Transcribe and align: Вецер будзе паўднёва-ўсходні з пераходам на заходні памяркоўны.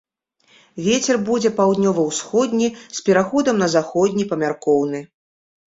Вецер 0.87 1.19
будзе 1.27 1.51
паўднёва-ўсходні 1.59 2.67
з 2.79 2.99
пераходам 3.11 3.63
на 3.67 3.71
заходні 3.77 4.29
памяркоўны. 4.35 5.07